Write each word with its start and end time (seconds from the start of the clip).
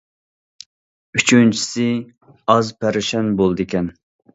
ئۈچىنچىسى: 1.21 1.87
ئاز 2.55 2.77
پەرىشان 2.83 3.35
بولىدىكەن. 3.41 3.97